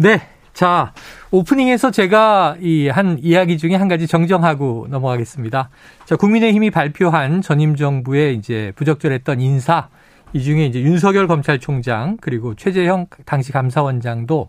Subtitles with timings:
[0.00, 0.22] 네.
[0.54, 0.94] 자,
[1.30, 5.68] 오프닝에서 제가 이 한 이야기 중에 한 가지 정정하고 넘어가겠습니다.
[6.06, 9.88] 자, 국민의힘이 발표한 전임 정부의 이제 부적절했던 인사
[10.32, 14.48] 이 중에 이제 윤석열 검찰총장 그리고 최재형 당시 감사원장도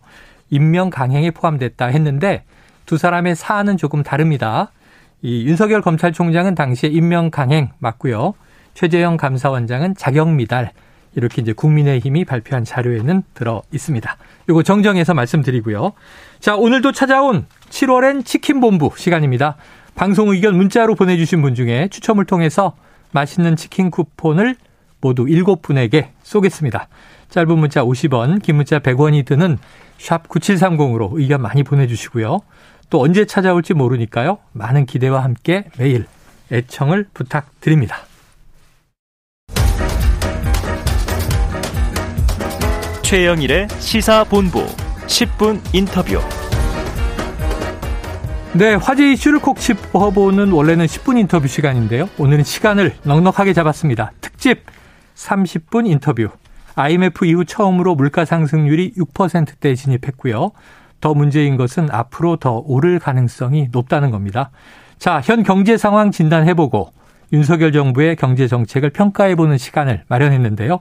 [0.49, 2.45] 임명 강행에 포함됐다 했는데
[2.85, 4.71] 두 사람의 사안은 조금 다릅니다.
[5.21, 8.35] 이 윤석열 검찰총장은 당시에 임명 강행 맞고요.
[8.73, 10.71] 최재형 감사원장은 자격 미달
[11.13, 14.15] 이렇게 이제 국민의힘이 발표한 자료에는 들어 있습니다.
[14.51, 15.93] 요거 정정해서 말씀드리고요.
[16.39, 19.55] 자, 오늘도 찾아온 7월엔 치킨 본부 시간입니다.
[19.95, 22.75] 방송 의견 문자로 보내주신 분 중에 추첨을 통해서
[23.11, 24.55] 맛있는 치킨 쿠폰을
[24.99, 26.89] 모두 7분에게 쏘겠습니다.
[27.29, 29.57] 짧은 문자 50원, 긴 문자 100원이 드는
[29.97, 32.39] 샵 9730으로 의견 많이 보내주시고요.
[32.89, 34.39] 또 언제 찾아올지 모르니까요.
[34.51, 36.05] 많은 기대와 함께 매일
[36.51, 37.99] 애청을 부탁드립니다.
[43.11, 44.65] 최영일의 시사본부
[45.07, 46.21] 10분 인터뷰.
[48.53, 52.07] 네, 화제 이슈를 콕 짚어보는 원래는 10분 인터뷰 시간인데요.
[52.17, 54.13] 오늘은 시간을 넉넉하게 잡았습니다.
[54.21, 54.63] 특집
[55.15, 56.29] 30분 인터뷰.
[56.75, 60.53] IMF 이후 처음으로 물가 상승률이 6%대에 진입했고요.
[61.01, 64.51] 더 문제인 것은 앞으로 더 오를 가능성이 높다는 겁니다.
[64.99, 66.93] 자, 현 경제 상황 진단해보고
[67.33, 70.79] 윤석열 정부의 경제 정책을 평가해보는 시간을 마련했는데요.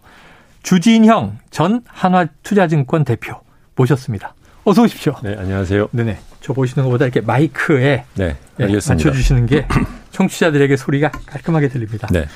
[0.62, 3.34] 주진형 전 한화투자증권 대표
[3.76, 4.34] 모셨습니다.
[4.64, 5.14] 어서 오십시오.
[5.22, 5.88] 네, 안녕하세요.
[5.92, 6.18] 네네.
[6.40, 8.94] 저 보시는 것보다 이렇게 마이크에 네, 예, 알겠습니다.
[9.08, 9.66] 맞춰주시는 게
[10.12, 12.08] 청취자들에게 소리가 깔끔하게 들립니다.
[12.10, 12.26] 네.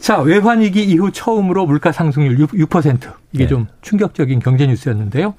[0.00, 2.68] 자, 외환위기 이후 처음으로 물가 상승률 6%.
[2.68, 3.48] 6% 이게 네.
[3.48, 5.34] 좀 충격적인 경제 뉴스였는데요.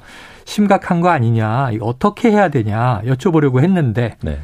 [0.45, 4.39] 심각한 거 아니냐, 어떻게 해야 되냐 여쭤보려고 했는데 네.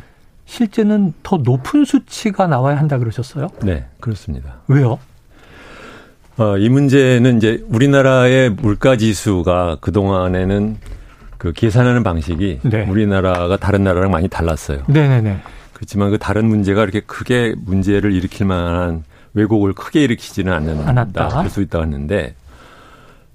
[0.46, 3.48] 실제는 더 높은 수치가 나와야 한다 그러셨어요?
[3.64, 4.58] 네, 그렇습니다.
[4.68, 5.00] 왜요?
[6.42, 10.78] 어, 이 문제는 이제 우리나라의 물가 지수가 그 동안에는
[11.38, 12.88] 그 계산하는 방식이 네.
[12.89, 14.81] 우리나라가 다른 나라랑 많이 달랐어요.
[14.88, 15.39] 네네네.
[15.73, 19.03] 그렇지만 그 다른 문제가 이렇게 크게 문제를 일으킬 만한
[19.36, 20.90] 왜곡을 크게 일으키지는 않는다.
[20.90, 21.28] 않았다.
[21.30, 22.34] 할수 있다고 했는데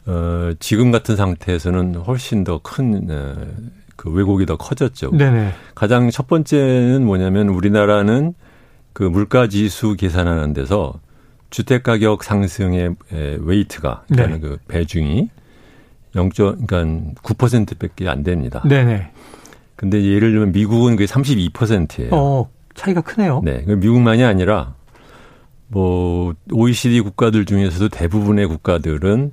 [0.07, 3.35] 어, 지금 같은 상태에서는 훨씬 더큰 어,
[3.95, 5.13] 그 왜곡이 더 커졌죠.
[5.13, 5.53] 네네.
[5.77, 8.35] 가장 첫 번째는 뭐냐면 우리나라는
[8.93, 10.95] 그 물가 지수 계산하는 데서
[11.51, 14.41] 주택 가격 상승의 에, 웨이트가 그러니까 네.
[14.41, 15.31] 그 배중이
[16.15, 16.31] 0.
[16.31, 16.85] 그러니까
[17.23, 18.63] 9%밖에 안 됩니다.
[18.67, 19.11] 네네.
[19.77, 22.09] 근데 예를 들면 미국은 그게 32%예요.
[22.13, 23.43] 어, 차이가 크네요.
[23.45, 23.63] 네.
[23.65, 24.75] 그 미국만이 아니라
[25.69, 29.33] 뭐 OECD 국가들 중에서도 대부분의 국가들은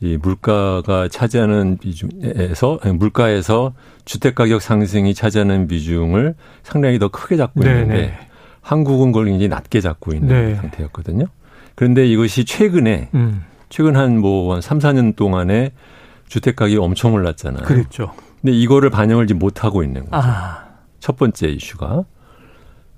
[0.00, 7.94] 이 물가가 차지하는 비중에서 물가에서 주택 가격 상승이 차지하는 비중을 상당히 더 크게 잡고 있는데
[7.94, 8.14] 네네.
[8.60, 10.54] 한국은 그걸 굉장히 낮게 잡고 있는 네.
[10.56, 11.26] 상태였거든요.
[11.74, 15.72] 그런데 이것이 최근에 음, 최근 한 뭐한 3, 4년 동안에
[16.28, 17.64] 주택 가격이 엄청 올랐잖아요.
[17.64, 18.12] 그랬죠.
[18.40, 20.16] 근데 이거를 반영을 지금 못 하고 있는 거죠.
[20.16, 20.64] 아,
[21.00, 22.04] 첫 번째 이슈가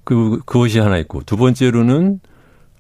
[0.04, 2.20] 그 그것이 하나 있고 두 번째로는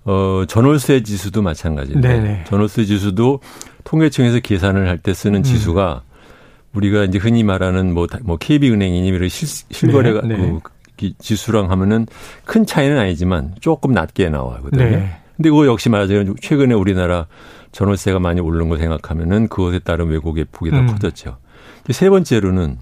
[0.04, 2.44] 어 전월세 지수도 마찬가지인데 네네.
[2.44, 3.40] 전월세 지수도
[3.84, 5.42] 통계청에서 계산을 할 때 쓰는 음.
[5.42, 6.02] 지수가
[6.74, 10.58] 우리가 이제 흔히 말하는 뭐, 다- 뭐 KB은행이니 이런 실, 실거래가 네, 네.
[10.62, 12.06] 그 기- 지수랑 하면은
[12.44, 14.84] 큰 차이는 아니지만 조금 낮게 나와거든요.
[14.84, 15.16] 네.
[15.36, 17.26] 근데 그거 역시 말하자면 최근에 우리나라
[17.72, 20.86] 전월세가 많이 오른 거 생각하면은 그것에 따른 왜곡의 폭이 더 음.
[20.86, 21.36] 커졌죠.
[21.90, 22.78] 세 번째로는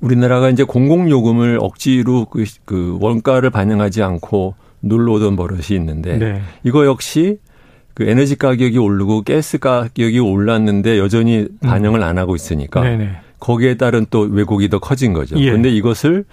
[0.00, 6.42] 우리나라가 이제 공공요금을 억지로 그, 그 원가를 반영하지 않고 눌러오던 버릇이 있는데 네.
[6.62, 7.38] 이거 역시
[7.94, 12.84] 그 에너지 가격이 오르고 가스 가격이 올랐는데 여전히 반영을 안 하고 있으니까 음.
[12.84, 13.10] 네네.
[13.38, 15.38] 거기에 따른 또 왜곡이 더 커진 거죠.
[15.38, 15.44] 예.
[15.46, 16.24] 그런데 이것을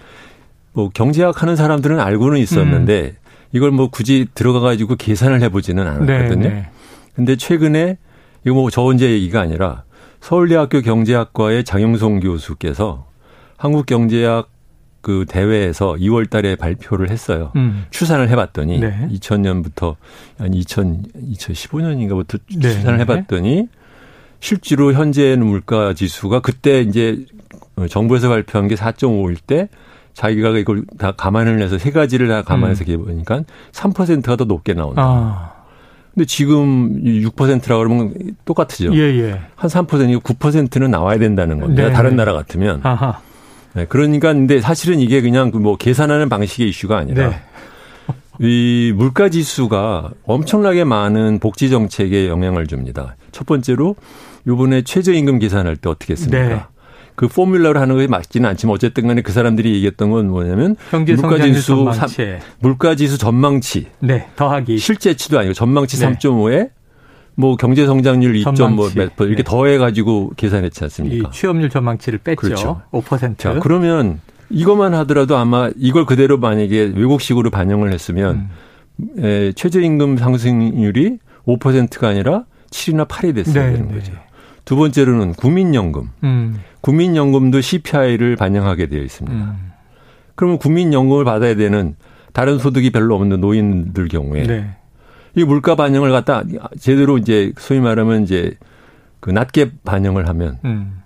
[0.72, 3.14] 뭐 경제학 하는 사람들은 알고는 있었는데
[3.52, 6.48] 이걸 뭐 굳이 들어가 가지고 계산을 해보지는 않았거든요.
[6.48, 6.68] 네.
[7.14, 7.98] 근데 최근에
[8.44, 9.84] 이거 뭐 저 혼자 얘기가 아니라
[10.20, 13.06] 서울대학교 경제학과의 장영송 교수께서
[13.58, 14.48] 한국경제학
[15.00, 17.50] 그 대회에서 2월 달에 발표를 했어요.
[17.56, 17.84] 음.
[17.90, 19.08] 추산을 해봤더니 네.
[19.12, 19.96] 2000년부터
[20.38, 21.02] 한 2000,
[21.32, 22.70] 2015년인가부터 네.
[22.70, 23.68] 추산을 해봤더니
[24.38, 27.24] 실제로 현재는 물가 지수가 그때 이제
[27.90, 29.68] 정부에서 발표한 게 4.5일 때
[30.14, 33.04] 자기가 이걸 다 감안을 해서 세 가지를 다 감안해서 음.
[33.04, 33.42] 보니까
[33.72, 35.02] 3%가 더 높게 나온다.
[35.02, 35.52] 아,
[36.14, 38.14] 근데 지금 6%라 그러면
[38.44, 38.94] 똑같으죠.
[38.94, 39.40] 예, 예.
[39.56, 41.84] 한 3%이고 9%는 나와야 된다는 겁니다.
[41.84, 41.92] 네.
[41.92, 42.80] 다른 나라 같으면.
[42.82, 43.20] 아하.
[43.74, 47.36] 네, 그러니까 근데 사실은 이게 그냥 그뭐 계산하는 방식의 이슈가 아니라 네.
[48.40, 53.16] 이 물가 지수가 엄청나게 많은 복지 정책에 영향을 줍니다.
[53.30, 53.96] 첫 번째로
[54.46, 56.68] 요번에 최저임금 계산할 때 어떻게 했습니까?
[57.12, 57.16] 네.
[57.16, 61.30] 그 포뮬러로 하는 것이 맞지는 않지만 어쨌든 간에 그 사람들이 얘기했던 건 뭐냐면 경제 물가
[61.30, 62.38] 성장률 지수 전망치.
[62.60, 64.78] 물가 지수 전망치 네, 더하기.
[64.78, 66.12] 실제치도 아니고 전망치 네.
[66.12, 66.70] 3.5에
[67.34, 69.42] 뭐 경제 성장률 2.몇% 이렇게 네.
[69.42, 71.28] 더해 가지고 계산했지 않습니까?
[71.28, 72.36] 이 취업률 전망치를 뺐죠.
[72.40, 72.82] 그렇죠.
[72.92, 73.38] 5%.
[73.38, 74.20] 자, 그러면
[74.50, 78.50] 이것만 하더라도 아마 이걸 그대로 만약에 외국식으로 반영을 했으면
[78.96, 79.24] 음.
[79.24, 83.94] 에, 최저임금 상승률이 5%가 아니라 7이나 8이 됐어야 네, 되는 네.
[83.94, 84.12] 거죠.
[84.64, 86.10] 두 번째로는 국민연금.
[86.24, 86.60] 음.
[86.80, 89.36] 국민연금도 CPI를 반영하게 되어 있습니다.
[89.36, 89.72] 음.
[90.34, 91.94] 그러면 국민연금을 받아야 되는
[92.32, 94.76] 다른 소득이 별로 없는 노인들 경우에 네.
[95.34, 96.42] 이 물가 반영을 갖다
[96.78, 98.54] 제대로 이제 소위 말하면 이제
[99.20, 101.02] 그 낮게 반영을 하면 음.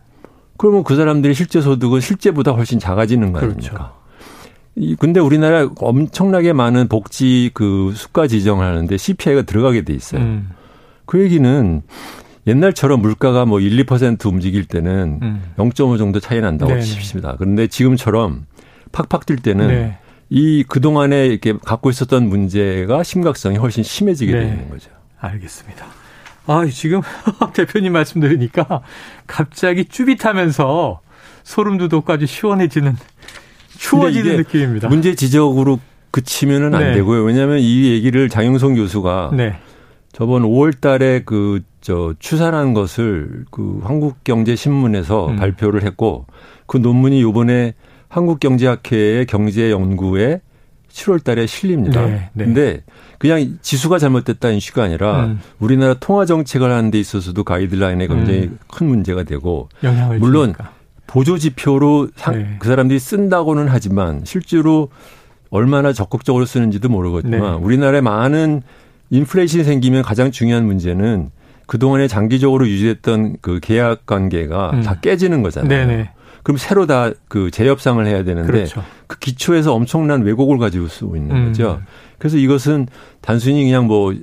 [0.56, 3.70] 그러면 그 사람들의 실제 소득은 실제보다 훨씬 작아지는 거 아닙니까?
[3.70, 3.92] 그렇죠.
[4.76, 10.22] 이 근데 우리나라 엄청나게 많은 복지 그 수가 지정을 하는데 CPI가 들어가게 돼 있어요.
[10.22, 10.50] 음.
[11.04, 11.82] 그 얘기는
[12.46, 15.42] 옛날처럼 물가가 뭐 1, 2% 움직일 때는 음.
[15.56, 16.82] 0.5 정도 차이 난다고 네네.
[16.82, 17.36] 칩시다.
[17.38, 18.46] 그런데 지금처럼
[18.92, 19.98] 팍팍 뛸 때는 네.
[20.30, 24.40] 이 그동안에 이렇게 갖고 있었던 문제가 심각성이 훨씬 심해지게 네.
[24.40, 24.90] 되는 거죠.
[25.18, 25.86] 알겠습니다.
[26.46, 27.00] 아, 지금
[27.54, 28.82] 대표님 말씀 들으니까
[29.26, 31.00] 갑자기 쭈빗하면서
[31.42, 32.96] 소름 아주 시원해지는
[33.78, 34.88] 추워지는 느낌입니다.
[34.88, 36.94] 문제 지적으로 그치면은 안 네.
[36.94, 37.22] 되고요.
[37.24, 39.56] 왜냐하면 이 얘기를 장영성 교수가 네.
[40.12, 45.36] 저번 5월 달에 그, 저, 추산한 것을 그 한국경제신문에서 음.
[45.36, 46.26] 발표를 했고
[46.66, 47.74] 그 논문이 요번에
[48.08, 50.40] 한국경제학회의 경제연구에
[50.90, 52.04] 7월 달에 실립니다.
[52.04, 52.44] 네, 네.
[52.44, 52.82] 근데
[53.18, 55.40] 그냥 지수가 잘못됐다 이슈가 아니라 음.
[55.60, 58.58] 우리나라 통화 정책을 하는 데 있어서도 가이드라인에 굉장히 음.
[58.66, 59.68] 큰 문제가 되고
[60.18, 60.72] 물론 주니까.
[61.06, 62.56] 보조 지표로 상- 네.
[62.58, 64.88] 그 사람들이 쓴다고는 하지만 실제로
[65.50, 67.64] 얼마나 적극적으로 쓰는지도 모르겠지만 네.
[67.64, 68.62] 우리나라에 많은
[69.10, 71.30] 인플레이션이 생기면 가장 중요한 문제는
[71.66, 74.82] 그동안에 장기적으로 유지했던 그 계약 관계가 음.
[74.82, 75.68] 다 깨지는 거잖아요.
[75.68, 76.10] 네네.
[76.42, 78.82] 그럼 새로 다 그 재협상을 해야 되는데 그렇죠.
[79.06, 81.46] 그 기초에서 엄청난 왜곡을 가지고 쓰고 있는 음.
[81.46, 81.82] 거죠.
[82.18, 82.86] 그래서 이것은
[83.20, 84.14] 단순히 그냥 뭐,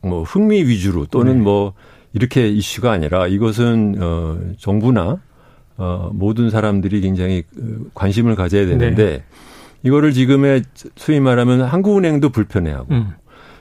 [0.00, 1.42] 뭐 흥미 위주로 또는 네.
[1.42, 1.74] 뭐
[2.12, 5.18] 이렇게 이슈가 아니라 이것은 어 정부나
[5.76, 9.24] 어 모든 사람들이 굉장히 그 관심을 가져야 되는데 네.
[9.82, 10.62] 이거를 지금의
[10.96, 13.12] 소위 말하면 한국은행도 불편해하고 음.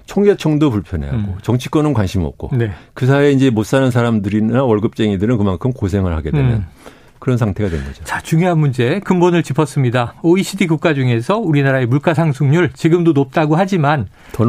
[0.05, 1.35] 총계청도 불편해하고 음.
[1.41, 2.71] 정치권은 관심 없고 네.
[2.93, 6.65] 그 사이에 이제 못 사는 사람들이나 월급쟁이들은 그만큼 고생을 하게 되는 음.
[7.19, 8.03] 그런 상태가 된 거죠.
[8.03, 10.15] 자, 중요한 문제 근본을 짚었습니다.
[10.23, 14.07] OECD 국가 중에서 우리나라의 물가 상승률 지금도 높다고 하지만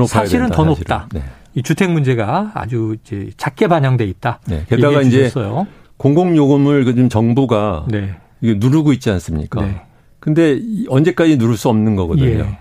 [0.09, 0.65] 사실은 된다, 더.
[0.65, 1.09] 높다.
[1.13, 1.23] 네.
[1.55, 4.41] 이 주택 문제가 아주 이제 작게 반영돼 있다.
[4.49, 4.65] 네.
[4.69, 5.69] 게다가 이제 주셨어요.
[5.99, 8.17] 공공 요금을 그 지금 정부가 네.
[8.43, 9.61] 누르고 있지 않습니까?
[9.65, 9.81] 네.
[10.19, 12.27] 근데 이- 언제까지 누를 수 없는 거거든요.
[12.29, 12.59] 예.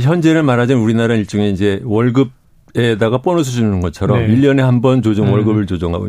[0.00, 4.26] 현재는 말하자면 우리나라는 일종의 이제 월급에다가 보너스 주는 것처럼 네.
[4.32, 5.32] 일 1년에 한 번 조정 음.
[5.32, 6.08] 월급을 조정하고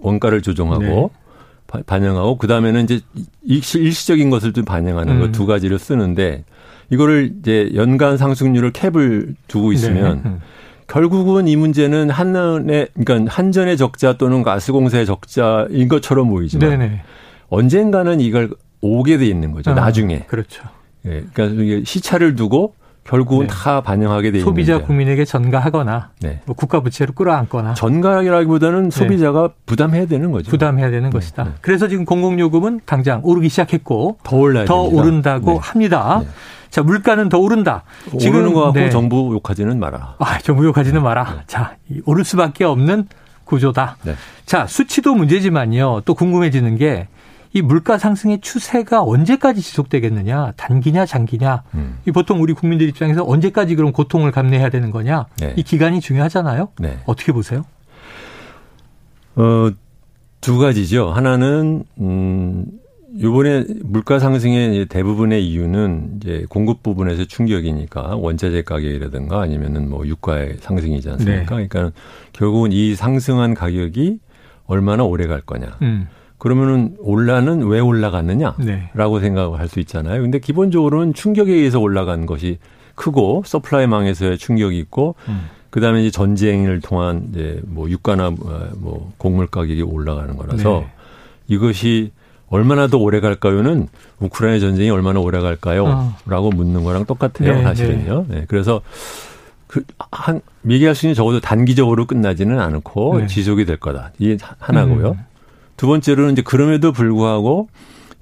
[0.00, 1.08] 원가를 조정하고 네.
[1.66, 3.00] 바- 반영하고 그다음에는 이제
[3.42, 5.20] 일시, 일시적인 것을 좀 반영하는 음.
[5.20, 6.44] 것두 가지를 쓰는데
[6.90, 10.28] 이거를 이제 연간 상승률을 캡을 두고 있으면 네.
[10.30, 10.40] 음.
[10.88, 17.00] 결국은 이 문제는 한전의 그러니까 한전의 적자 또는 가스공사의 적자인 것처럼 보이지만 네네.
[17.48, 18.50] 언젠가는 이걸
[18.82, 19.70] 오게 돼 있는 거죠.
[19.70, 20.24] 아, 나중에.
[20.26, 20.62] 그렇죠.
[21.06, 21.24] 예.
[21.32, 23.52] 그러니까 이게 시차를 두고 결국은 네.
[23.52, 24.86] 다 반영하게 돼 있는 소비자 문제예요.
[24.86, 26.40] 국민에게 전가하거나 네.
[26.44, 30.44] 뭐 국가 부채로 끌어안거나 전가라기보다는 소비자가 부담해야 되는 거죠.
[30.44, 30.50] 네.
[30.50, 31.44] 부담해야 되는 것이다.
[31.44, 31.50] 네.
[31.60, 35.02] 그래서 지금 공공요금은 당장 오르기 시작했고 더 올라야 더 됩니다.
[35.02, 35.58] 오른다고 네.
[35.60, 36.20] 합니다.
[36.22, 36.28] 네.
[36.70, 37.82] 자, 물가는 더 오른다.
[38.14, 38.88] 오르는 거 갖고 네.
[38.88, 40.14] 정부 욕하지는 마라.
[40.18, 41.42] 아, 정부 욕하지는 마라.
[41.46, 43.08] 자, 이 오를 수밖에 없는
[43.44, 43.96] 구조다.
[44.04, 44.14] 네.
[44.46, 46.02] 자, 수치도 문제지만요.
[46.06, 47.08] 또 궁금해지는 게
[47.54, 51.64] 이 물가 상승의 추세가 언제까지 지속되겠느냐, 단기냐, 장기냐.
[51.74, 51.98] 음.
[52.06, 55.26] 이 보통 우리 국민들 입장에서 언제까지 그럼 고통을 감내해야 되는 거냐.
[55.38, 55.52] 네.
[55.56, 56.68] 이 기간이 중요하잖아요.
[56.78, 56.98] 네.
[57.04, 57.64] 어떻게 보세요?
[59.36, 59.70] 어,
[60.40, 61.10] 두 가지죠.
[61.10, 62.64] 하나는, 음,
[63.20, 71.10] 요번에 물가 상승의 대부분의 이유는 이제 공급 부분에서 충격이니까 원자재 가격이라든가 아니면은 뭐 유가의 상승이지
[71.10, 71.56] 않습니까?
[71.56, 71.66] 네.
[71.68, 71.92] 그러니까
[72.32, 74.18] 결국은 이 상승한 가격이
[74.64, 75.76] 얼마나 오래 갈 거냐.
[75.82, 76.08] 음.
[76.42, 78.56] 그러면은 올라는 왜 올라갔느냐?
[78.58, 78.90] 네.
[78.94, 80.22] 라고 생각을 할수 있잖아요.
[80.22, 82.58] 근데 기본적으로는 충격에 의해서 올라간 것이
[82.96, 85.46] 크고 서플라이망에서의 충격이 있고 음.
[85.70, 88.30] 그다음에 이제 전쟁을 통한 이제 뭐 유가나
[88.74, 90.92] 뭐 곡물 가격이 올라가는 거라서 네.
[91.46, 92.10] 이것이
[92.48, 93.86] 얼마나 더 오래 갈까요는
[94.18, 95.86] 우크라이나 전쟁이 얼마나 오래 갈까요?
[95.86, 96.16] 아.
[96.26, 98.26] 라고 묻는 거랑 똑같아요, 네, 사실은요.
[98.28, 98.46] 네.
[98.48, 98.80] 그래서
[99.68, 103.26] 그, 한, 얘기할 수 있는 적어도 단기적으로 끝나지는 않고 네.
[103.28, 104.10] 지속이 될 거다.
[104.18, 105.12] 이게 하나고요.
[105.12, 105.31] 음.
[105.82, 107.66] 두 번째로는 이제 그럼에도 불구하고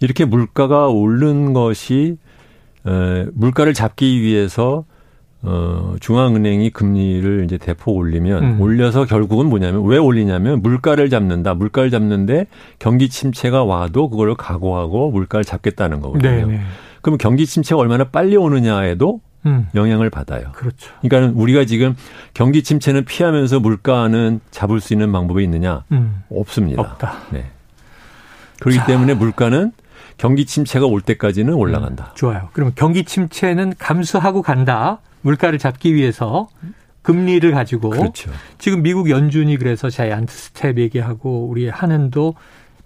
[0.00, 2.16] 이렇게 물가가 오른 것이
[2.86, 4.86] 에, 물가를 잡기 위해서
[5.42, 8.60] 어, 중앙은행이 금리를 이제 대폭 올리면 음.
[8.62, 11.52] 올려서 결국은 뭐냐면 왜 올리냐면 물가를 잡는다.
[11.52, 12.46] 물가를 잡는데
[12.78, 16.30] 경기 침체가 와도 그걸 각오하고 물가를 잡겠다는 거거든요.
[16.30, 16.60] 네, 네.
[17.02, 19.68] 그럼 경기 침체가 얼마나 빨리 오느냐에도 음.
[19.74, 20.52] 영향을 받아요.
[20.52, 20.92] 그렇죠.
[21.00, 21.96] 그러니까 우리가 지금
[22.34, 25.84] 경기 침체는 피하면서 물가는 잡을 수 있는 방법이 있느냐?
[25.92, 26.22] 음.
[26.30, 26.82] 없습니다.
[26.82, 27.14] 없다.
[27.30, 27.50] 네.
[28.60, 28.86] 그렇기 자.
[28.86, 29.72] 때문에 물가는
[30.18, 32.12] 경기 침체가 올 때까지는 올라간다.
[32.14, 32.50] 좋아요.
[32.52, 34.98] 그러면 경기 침체는 감수하고 간다.
[35.22, 36.48] 물가를 잡기 위해서
[37.02, 38.30] 금리를 가지고 그렇죠.
[38.58, 42.34] 지금 미국 연준이 그래서 자이언트 스텝 얘기하고 우리 한은도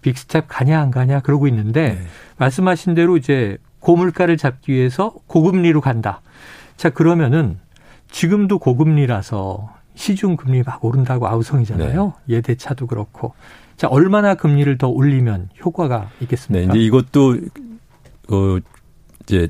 [0.02, 2.06] 빅 스텝 가냐 안 가냐 그러고 있는데 네.
[2.36, 6.20] 말씀하신 대로 이제 고물가를 잡기 위해서 고금리로 간다.
[6.76, 7.58] 자 그러면은
[8.10, 12.12] 지금도 고금리라서 시중 금리 막 오른다고 아우성이잖아요.
[12.26, 12.36] 네.
[12.36, 13.34] 예대차도 그렇고.
[13.76, 16.72] 자 얼마나 금리를 더 올리면 효과가 네, 있겠습니까?
[16.72, 17.36] 이제 이것도
[18.30, 18.58] 어
[19.24, 19.48] 이제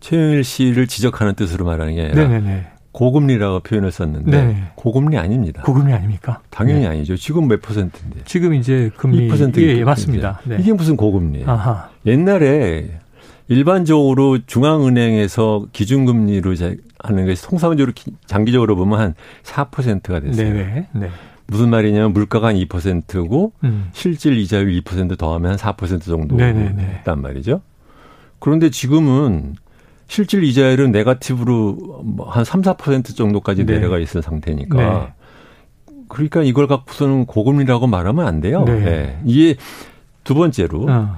[0.00, 2.66] 최영일 씨를 지적하는 뜻으로 말하는 게 아니라 네네네.
[2.92, 4.64] 고금리라고 표현을 썼는데 네.
[4.76, 5.62] 고금리 아닙니다.
[5.62, 6.40] 고금리 아닙니까?
[6.50, 6.86] 당연히 네.
[6.86, 7.16] 아니죠.
[7.16, 8.20] 지금 몇 퍼센트인데?
[8.24, 10.40] 지금 이제 금리 2% 예, 예, 맞습니다.
[10.44, 10.58] 네.
[10.60, 11.50] 이게 무슨 고금리예요?
[11.50, 11.88] 아하.
[12.06, 13.00] 옛날에
[13.48, 20.52] 일반적으로 중앙은행에서 기준금리로 자- 하는 것이 통상적으로 기- 장기적으로 보면 한 4%가 됐어요.
[20.54, 20.88] 네.
[20.92, 21.10] 네.
[21.46, 23.88] 무슨 말이냐면 물가가 한 2%고 음.
[23.92, 26.82] 실질 이자율 2% 더하면 한 4% 정도 네네네.
[26.82, 27.60] 했단 말이죠.
[28.38, 29.54] 그런데 지금은
[30.06, 33.74] 실질 이자율은 네가티브로 뭐한 3, 4% 정도까지 네.
[33.74, 34.76] 내려가 있는 상태니까.
[34.78, 35.12] 네.
[36.08, 38.64] 그러니까 이걸 갖고서는 고금리라고 말하면 안 돼요.
[38.64, 38.80] 네.
[38.80, 39.20] 네.
[39.26, 39.56] 이게
[40.22, 41.16] 두 번째로 어.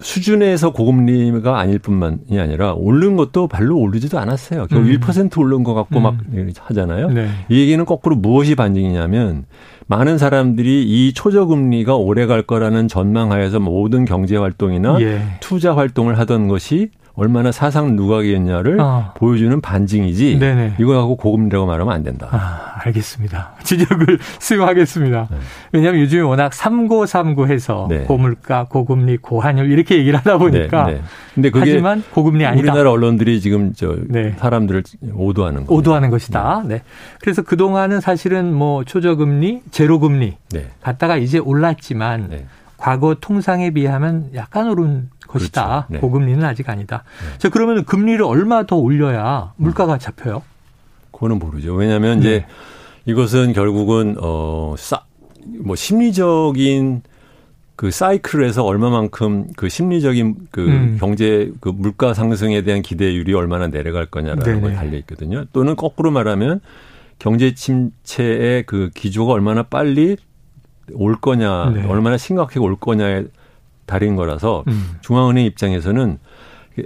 [0.00, 4.66] 수준에서 고금리가 아닐 뿐만이 아니라 오른 것도 별로 오르지도 않았어요.
[4.66, 4.86] 겨우 음.
[4.86, 6.02] 1% 오른 것 같고 음.
[6.02, 6.16] 막
[6.60, 7.10] 하잖아요.
[7.10, 7.28] 네.
[7.48, 9.44] 이 얘기는 거꾸로 무엇이 반증이냐면
[9.86, 15.22] 많은 사람들이 이 초저금리가 오래 갈 거라는 전망하에서 모든 경제 활동이나 예.
[15.40, 19.14] 투자 활동을 하던 것이 얼마나 사상 누각이었냐를 아.
[19.16, 20.74] 보여주는 반증이지 네네.
[20.78, 22.28] 이거 갖고 고금리라고 말하면 안 된다.
[22.30, 23.54] 아, 알겠습니다.
[23.64, 25.28] 지적을 수용하겠습니다.
[25.30, 25.36] 네.
[25.72, 28.00] 왜냐하면 요즘에 워낙 삼고삼고해서 네.
[28.04, 31.00] 고물가, 고금리, 고환율 이렇게 얘기를 하다 보니까 네, 네.
[31.34, 32.72] 근데 그게 하지만 고금리 아니다.
[32.72, 34.34] 우리나라 언론들이 지금 저 네.
[34.36, 34.82] 사람들을
[35.14, 35.78] 오도하는 거예요.
[35.78, 36.64] 오도하는 것이다.
[36.66, 36.82] 네.
[37.20, 40.66] 그래서 그동안은 사실은 뭐 초저금리, 제로금리 네.
[40.82, 42.46] 갔다가 이제 올랐지만 네.
[42.76, 45.86] 과거 통상에 비하면 약간 오른 것이다.
[45.86, 45.86] 그렇죠.
[45.92, 45.98] 네.
[45.98, 47.04] 고금리는 아직 아니다.
[47.32, 47.38] 네.
[47.38, 50.42] 자, 그러면 금리를 얼마 더 올려야 물가가 잡혀요?
[51.12, 51.74] 그거는 모르죠.
[51.74, 52.26] 왜냐하면 네.
[52.26, 52.46] 이제
[53.06, 55.02] 이것은 결국은 어 싸
[55.58, 57.02] 뭐 심리적인
[57.76, 60.96] 그 사이클에서 얼마만큼 그 심리적인 그 음.
[60.98, 64.60] 경제 그 물가 상승에 대한 기대율이 얼마나 내려갈 거냐라는 네네.
[64.60, 65.44] 걸 달려 있거든요.
[65.52, 66.60] 또는 거꾸로 말하면
[67.18, 70.16] 경제 침체의 그 기조가 얼마나 빨리
[70.94, 71.86] 올 거냐, 네.
[71.86, 73.24] 얼마나 심각하게 올 거냐에
[73.86, 74.90] 달인 거라서 음.
[75.00, 76.18] 중앙은행 입장에서는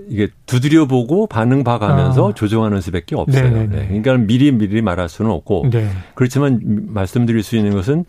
[0.09, 2.35] 이게- 두드려 보고 반응 봐가면서 아.
[2.35, 3.43] 조정하는 수밖에 없어요.
[3.43, 3.67] 네네네.
[3.77, 3.87] 네.
[3.89, 5.89] 그러니까 미리 미리 말할 수는 없고 네.
[6.15, 8.05] 그렇지만 말씀드릴 수 있는 것은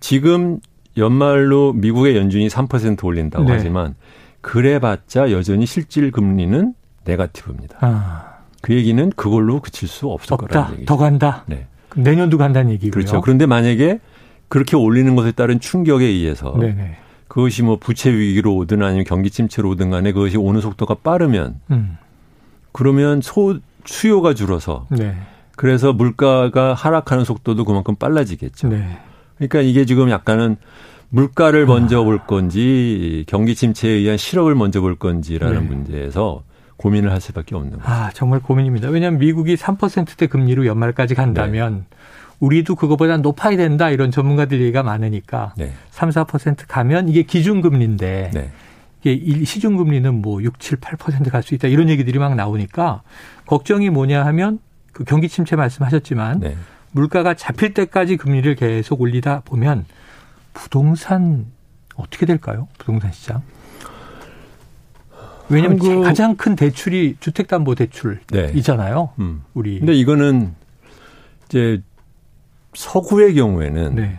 [0.00, 0.60] 지금
[0.96, 3.52] 연말로 미국의 연준이 3% 올린다고 네.
[3.52, 3.94] 하지만
[4.40, 6.72] 그래봤자 여전히 실질 금리는
[7.04, 7.78] 네가티브입니다.
[7.82, 8.24] 아,
[8.62, 10.46] 그 얘기는 그걸로 그칠 수 없을 없다.
[10.46, 10.86] 거라는 얘기죠.
[10.86, 11.44] 더 간다.
[11.46, 11.66] 네.
[11.96, 12.90] 내년도 간다는 얘기고요.
[12.92, 13.20] 그렇죠.
[13.20, 14.00] 그런데 만약에
[14.48, 16.96] 그렇게 올리는 것에 따른 충격에 의해서 네네.
[17.28, 21.98] 그것이 뭐 부채 위기로 오든 아니면 경기 침체로 오든 간에 그것이 오는 속도가 빠르면 음.
[22.72, 25.16] 그러면 소 수요가 줄어서 네.
[25.56, 28.68] 그래서 물가가 하락하는 속도도 그만큼 빨라지겠죠.
[28.68, 28.98] 네.
[29.36, 30.56] 그러니까 이게 지금 약간은
[31.08, 35.66] 물가를 먼저 볼 건지 경기 침체에 의한 실업을 먼저 볼 건지라는 네.
[35.66, 36.42] 문제에서
[36.76, 37.84] 고민을 할 수밖에 없는 거죠.
[37.84, 38.88] 아, 정말 고민입니다.
[38.88, 41.96] 왜냐하면 미국이 3%대 금리로 연말까지 간다면 네.
[42.40, 45.72] 우리도 그거보다 높아야 된다 이런 전문가들 얘기가 많으니까 네.
[45.90, 48.50] 3, 4% 가면 이게 기준금리인데 네.
[49.00, 53.02] 이게 일- 시중금리는 뭐 6, 7, 8%갈 수 있다 이런 얘기들이 막 나오니까
[53.46, 54.58] 걱정이 뭐냐 하면
[54.92, 56.56] 그 경기 침체 말씀하셨지만 네.
[56.92, 59.84] 물가가 잡힐 때까지 금리를 계속 올리다 보면
[60.54, 61.46] 부동산
[61.94, 62.68] 어떻게 될까요?
[62.78, 63.42] 부동산 시장?
[65.48, 69.10] 왜냐하면 한국- 가장 큰 대출이 주택담보대출이잖아요.
[69.16, 69.24] 네.
[69.24, 69.42] 음.
[69.54, 70.54] 우리 근데 이거는
[71.48, 71.80] 이제
[72.76, 74.18] 서구의 경우에는 네.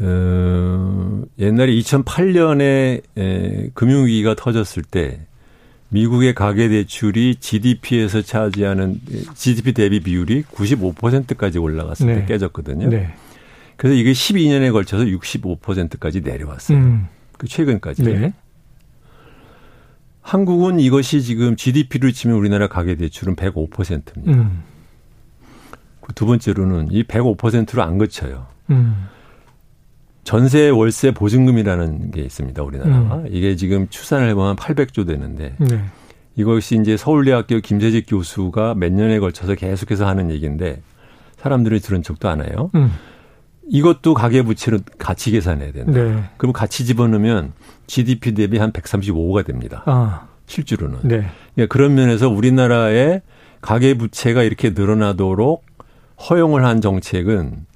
[0.00, 5.20] 어, 옛날에 2008년에 에, 금융위기가 터졌을 때
[5.88, 9.00] 미국의 가계 대출이 GDP에서 차지하는
[9.34, 12.14] GDP 대비 비율이 95%까지 올라갔을 네.
[12.20, 12.88] 때 깨졌거든요.
[12.88, 13.14] 네.
[13.76, 16.76] 그래서 이게 12년에 걸쳐서 65%까지 내려왔어요.
[16.76, 17.06] 음.
[17.38, 18.02] 그 최근까지.
[18.02, 18.32] 네.
[20.20, 24.32] 한국은 이것이 지금 GDP를 치면 우리나라 가계 대출은 105%입니다.
[24.32, 24.62] 음.
[26.18, 28.46] 그두 번째로는 이 105%로 안 그쳐요.
[28.70, 29.06] 음.
[30.24, 32.60] 전세 월세 보증금이라는 게 있습니다.
[32.60, 33.16] 우리나라가.
[33.18, 33.26] 음.
[33.30, 35.84] 이게 지금 추산을 해보면 800조 되는데 네.
[36.34, 40.82] 이것이 이제 서울대학교 김재직 교수가 몇 년에 걸쳐서 계속해서 하는 얘기인데
[41.36, 42.72] 사람들이 들은 안 해요.
[42.74, 42.90] 음.
[43.68, 45.92] 이것도 가계부채로 같이 계산해야 된다.
[45.92, 46.24] 네.
[46.36, 47.52] 그럼 같이 집어넣으면
[47.86, 49.84] GDP 대비 한 135가 됩니다.
[49.86, 50.26] 아.
[50.46, 50.98] 실제로는.
[51.04, 51.28] 네.
[51.58, 53.22] 예, 그런 면에서 우리나라의
[53.60, 55.67] 가계 부채가 이렇게 늘어나도록
[56.18, 57.66] 허용을 한 정책은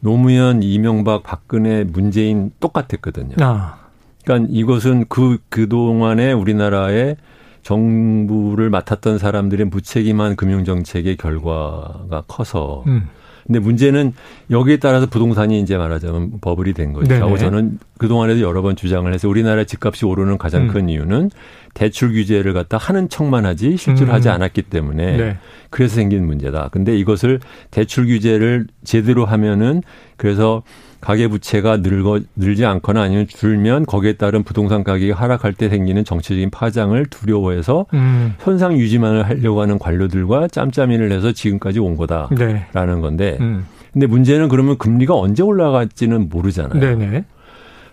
[0.00, 3.36] 노무현, 이명박, 박근혜, 문재인 똑같았거든요.
[3.40, 3.78] 아.
[4.24, 7.16] 그러니까 이것은 그 그동안에 우리나라의
[7.62, 13.08] 정부를 맡았던 사람들의 무책임한 금융 정책의 결과가 커서 음.
[13.50, 14.12] 근데 문제는
[14.52, 17.08] 여기에 따라서 부동산이 이제 말하자면 버블이 된 거죠.
[17.08, 17.36] 네네.
[17.36, 20.68] 저는 그동안에도 여러 번 주장을 해서 우리나라 집값이 오르는 가장 음.
[20.68, 21.32] 큰 이유는
[21.74, 24.14] 대출 규제를 갖다 하는 척만 하지 실제로 음.
[24.14, 25.36] 하지 않았기 때문에 네.
[25.68, 26.68] 그래서 생긴 문제다.
[26.70, 27.40] 근데 이것을
[27.72, 29.82] 대출 규제를 제대로 하면은
[30.16, 30.62] 그래서
[31.00, 36.50] 가계 부채가 늘거 늘지 않거나 아니면 줄면 거기에 따른 부동산 가격이 하락할 때 생기는 정치적인
[36.50, 38.34] 파장을 두려워해서 음.
[38.38, 43.00] 현상 유지만을 하려고 하는 관료들과 짬짬이를 해서 지금까지 온 거다라는 네.
[43.00, 43.66] 건데 음.
[43.92, 46.80] 근데 문제는 그러면 금리가 언제 올라갈지는 모르잖아요.
[46.80, 47.24] 네네.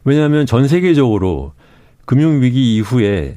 [0.04, 1.54] 왜냐하면 전 세계적으로
[2.06, 3.36] 금융위기 이후에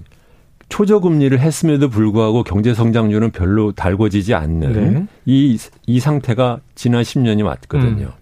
[0.69, 5.07] 초저금리를 했음에도 불구하고 경제 성장률은 별로 달궈지지 않는 네.
[5.27, 8.07] 이, 이 상태가 지난 10년이 맞거든요.
[8.07, 8.20] 음.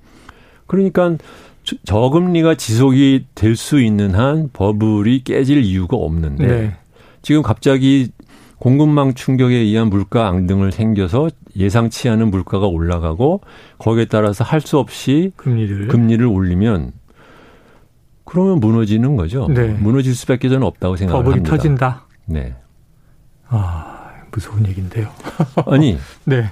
[0.69, 1.17] 그러니까
[1.65, 6.77] 저- 저금리가 지속이 될 수 있는 한 버블이 깨질 이유가 없는데 네.
[7.23, 8.11] 지금 갑자기
[8.59, 13.41] 공급망 충격에 의한 물가 앙등을 생겨서 예상치 않은 물가가 올라가고
[13.79, 15.89] 거기에 따라서 할 수 없이 금리를.
[15.89, 16.93] 금리를 올리면
[18.25, 19.47] 그러면 무너지는 거죠.
[19.49, 19.69] 네.
[19.69, 21.57] 무너질 수밖에 저는 없다고 생각을 버블이 합니다.
[21.57, 22.07] 터진다.
[22.27, 22.55] 네.
[23.49, 25.09] 아, 무서운 얘기인데요.
[25.67, 26.51] 아니 네.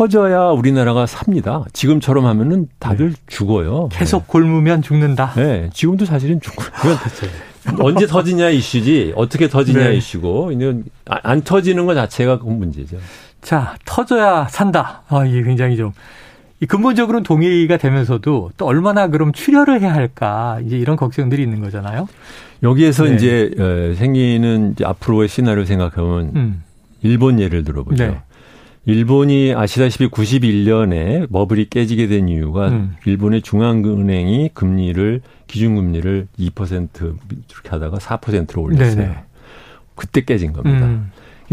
[0.00, 1.64] 터져야 우리나라가 삽니다.
[1.72, 3.88] 지금처럼 하면은 다들 죽어요.
[3.90, 5.32] 계속 골무면 죽는다.
[5.36, 5.44] 네.
[5.44, 5.70] 네.
[5.72, 6.68] 지금도 사실은 죽어요.
[7.64, 9.94] 그건 언제 터지냐 이슈지 어떻게 터지냐 네.
[9.94, 12.98] 이슈고 이건 아- 안 터지는 것 자체가 그 문제죠.
[13.40, 15.00] 자, 터져야 산다.
[15.08, 15.92] 아, 이게 굉장히 좀.
[16.60, 20.58] 이 근본적으로는 동의가 되면서도 또 얼마나 그럼 출혈을 해야 할까.
[20.66, 22.06] 이제 이런 걱정들이 있는 거잖아요.
[22.62, 23.14] 여기에서 네.
[23.14, 26.62] 이제 어, 생기는 이제 앞으로의 시나리오 생각하면 음.
[27.02, 28.04] 일본 예를 들어보죠.
[28.04, 28.20] 네.
[28.86, 32.96] 일본이 아시다시피 91년에 버블이 깨지게 된 이유가 음.
[33.04, 37.16] 일본의 중앙은행이 금리를 기준금리를 2%
[37.50, 38.96] 이렇게 하다가 4%로 올렸어요.
[38.96, 39.16] 네네.
[39.96, 40.86] 그때 깨진 겁니다.
[40.86, 41.10] 음.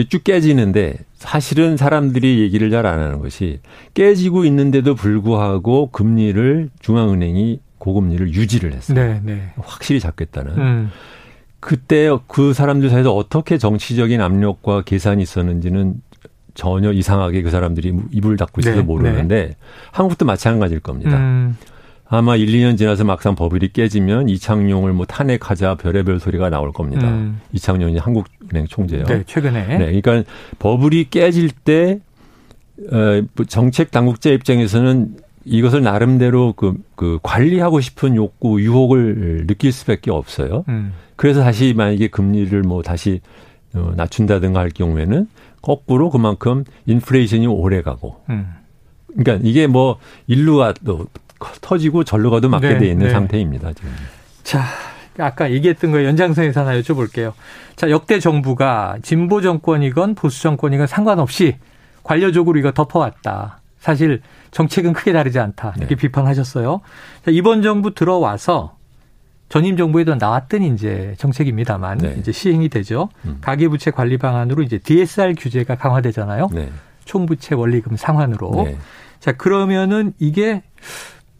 [0.09, 3.59] 쭉 깨지는데 사실은 사람들이 얘기를 잘 안 하는 것이
[3.93, 8.95] 깨지고 있는데도 불구하고 금리를 중앙은행이 고금리를 유지를 했어요.
[8.95, 9.53] 네, 네.
[9.59, 10.57] 확실히 잡겠다는.
[10.57, 10.89] 음.
[11.59, 16.01] 그때 그 사람들 사이에서 어떻게 정치적인 압력과 계산이 있었는지는
[16.53, 19.55] 전혀 이상하게 그 사람들이 입을 닫고 있어서 네, 모르는데
[19.91, 21.17] 한국도 마찬가지일 겁니다.
[21.17, 21.57] 음.
[22.07, 27.07] 아마 1, 2년 지나서 막상 버블이 깨지면 이창용을 뭐 탄핵하자 별의별 소리가 나올 겁니다.
[27.07, 27.41] 음.
[27.53, 29.05] 이창용이 한국은행 총재요.
[29.05, 29.77] 네, 최근에.
[29.79, 31.99] 네, 그러니까 버블이 깨질 때
[32.91, 40.65] 어, 정책 당국자 입장에서는 이것을 나름대로 그, 그 관리하고 싶은 욕구, 유혹을 느낄 수밖에 없어요.
[40.69, 40.93] 음.
[41.15, 43.21] 그래서 다시 만약에 금리를 뭐 다시
[43.73, 45.27] 어, 낮춘다든가 할 경우에는
[45.63, 48.21] 거꾸로 그만큼 인플레이션이 오래 가고.
[48.29, 48.53] 음.
[49.15, 49.97] 그러니까 이게 뭐
[50.27, 51.07] 일루가 또
[51.61, 53.11] 터지고 절로 가도 맞게 네, 돼 있는 네.
[53.11, 53.91] 상태입니다, 지금.
[54.43, 54.63] 자,
[55.17, 57.33] 아까 얘기했던 거 연장선에서 하나 여쭤볼게요.
[57.75, 61.55] 자, 역대 정부가 진보 정권이건 보수 정권이건 상관없이
[62.03, 63.61] 관료적으로 이거 덮어왔다.
[63.79, 64.21] 사실
[64.51, 65.73] 정책은 크게 다르지 않다.
[65.77, 66.01] 이렇게 네.
[66.01, 66.81] 비판하셨어요.
[67.25, 68.75] 자, 이번 정부 들어와서
[69.53, 72.15] 전임 정부에도 나왔던 이제 정책입니다만 네.
[72.17, 73.09] 이제 시행이 되죠.
[73.23, 73.37] 음.
[73.39, 76.49] 가계부채 관리 방안으로 이제 DSR 규제가 강화되잖아요.
[76.51, 76.71] 네.
[77.05, 78.63] 총부채 원리금 상환으로.
[78.65, 78.77] 네.
[79.19, 80.63] 자, 그러면은 이게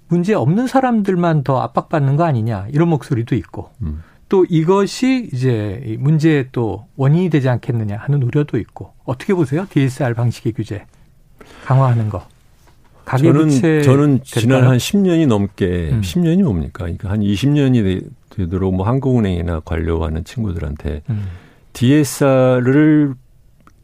[0.10, 4.04] 문제 없는 사람들만 더 압박받는 거 아니냐 이런 목소리도 있고 음.
[4.30, 9.65] 또 이것이 이제 이 문제의 또 원인이 되지 않겠느냐 하는 우려도 있고 어떻게 보세요?
[9.71, 10.86] DSR 방식의 규제
[11.65, 12.28] 강화하는 거.
[13.06, 14.70] 저는 저는 지난 될까요?
[14.72, 16.02] 한 10년이 넘게 음.
[16.02, 16.84] 10년이 뭡니까?
[16.84, 21.28] 그러니까 한 20년이 되도록 뭐 한국은행이나 관료하는 친구들한테 음.
[21.74, 23.16] DSR을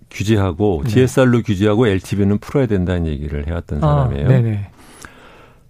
[0.10, 0.90] 규제하고 네.
[0.90, 4.26] DSR로 규제하고 LTV는 풀어야 된다는 얘기를 해왔던 사람이에요.
[4.26, 4.72] 아, 네네.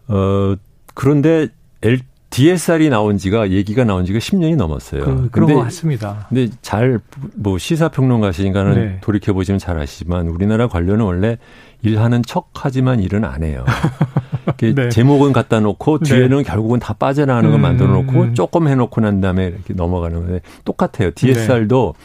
[0.07, 0.55] 어
[0.93, 1.49] 그런데
[1.81, 5.03] L, DSR이 나온 지가 얘기가 나온 지가 10년이 넘었어요.
[5.03, 6.25] 그, 그런 근데 것 같습니다.
[6.29, 6.99] 근데 잘
[7.35, 8.97] 뭐 시사평론가시니까는 네.
[9.01, 11.37] 돌이켜 보시면 잘 아시지만 우리나라 관료는 원래
[11.81, 13.65] 일하는 척하지만 일은 안 해요.
[14.61, 14.89] 네.
[14.89, 16.09] 제목은 갖다 놓고 네.
[16.15, 18.33] 뒤에는 결국은 다 빠져나가는 거 음, 만들어 놓고 음.
[18.35, 21.11] 조금 해놓고 난 다음에 이렇게 넘어가는 건데 똑같아요.
[21.11, 21.15] 네.
[21.15, 21.95] DSR도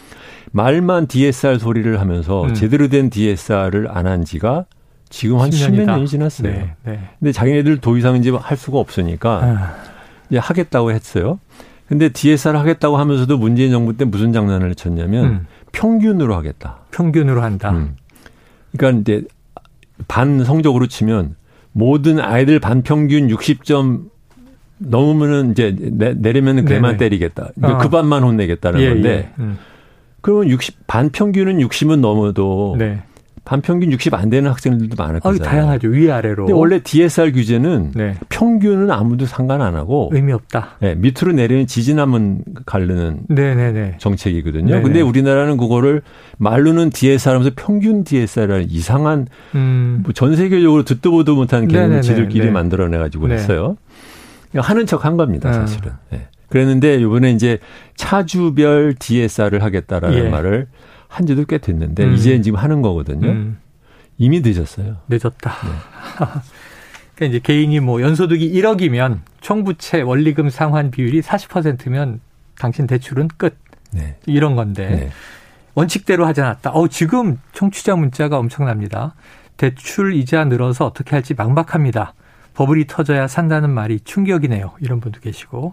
[0.52, 2.54] 말만 DSR 소리를 하면서 음.
[2.54, 4.66] 제대로 된 DSR을 안 한 지가
[5.10, 5.86] 지금 한 10몇 10년이다.
[5.86, 6.52] 년이 지났어요.
[6.52, 7.00] 네, 네.
[7.18, 9.74] 근데 자기네들 더 이상 이제 할 수가 없으니까 아,
[10.38, 11.38] 하겠다고 했어요.
[11.88, 16.78] 근데 DSR 하겠다고 하면서도 문재인 정부 때 무슨 장난을 쳤냐면 음, 평균으로 하겠다.
[16.90, 17.70] 평균으로 한다.
[17.70, 17.96] 음.
[18.76, 19.24] 그러니까 이제
[20.08, 21.36] 반 성적으로 치면
[21.72, 24.04] 모든 아이들 반 평균 60점
[24.78, 26.96] 넘으면은 이제 내, 내리면은 걔만 네네.
[26.96, 27.50] 때리겠다.
[27.54, 27.82] 그러니까 어.
[27.82, 29.42] 그 반만 혼내겠다는 예, 건데 예.
[29.42, 29.58] 음.
[30.20, 33.02] 그러면 60 반평균은 60은 넘어도 네.
[33.44, 35.50] 반평균 60 안 되는 학생들도 많을 아, 거잖아요.
[35.50, 35.88] 다양하죠.
[35.88, 36.46] 위아래로.
[36.46, 38.14] 근데 원래 DSR 규제는 네.
[38.30, 40.76] 평균은 아무도 상관 안 하고 의미 없다.
[40.80, 43.96] 네, 밑으로 내리는 지지남은 가르는 네네네.
[43.98, 44.68] 정책이거든요.
[44.70, 44.82] 네네.
[44.82, 46.00] 근데 우리나라는 그거를
[46.38, 50.00] 말로는 DSR 하면서 평균 DSR이라는 이상한 음.
[50.04, 52.00] 뭐 전 세계적으로 듣도 보도 못한 개념을.
[52.02, 52.50] 지들끼리 네.
[52.50, 53.34] 만들어내 가지고 네.
[53.34, 53.76] 했어요.
[54.56, 55.52] 하는 척 한 겁니다, 아.
[55.52, 55.92] 사실은.
[56.12, 56.28] 예.
[56.48, 57.58] 그랬는데 이번에 이제
[57.96, 60.28] 차주별 DSR을 하겠다라는 예.
[60.28, 60.66] 말을
[61.14, 62.14] 한 지도 꽤 됐는데 음.
[62.14, 63.28] 이제 지금 하는 거거든요.
[63.28, 63.58] 음.
[64.18, 64.96] 이미 늦었어요.
[65.08, 65.52] 늦었다.
[67.14, 72.20] 그러니까 이제 개인이 뭐 연소득이 1억이면 총부채 원리금 상환 비율이 40%면
[72.58, 73.56] 당신 대출은 끝.
[73.92, 74.16] 네.
[74.26, 75.10] 이런 건데 네.
[75.74, 76.70] 원칙대로 하지 않았다.
[76.70, 79.14] 어, 지금 청취자 문자가 엄청납니다.
[79.56, 82.14] 대출 이자 늘어서 어떻게 할지 막막합니다.
[82.54, 84.72] 버블이 터져야 산다는 말이 충격이네요.
[84.80, 85.72] 이런 분도 계시고